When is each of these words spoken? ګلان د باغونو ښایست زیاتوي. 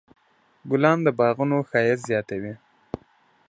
ګلان 0.69 0.97
د 1.03 1.07
باغونو 1.19 1.57
ښایست 1.69 2.03
زیاتوي. 2.09 2.53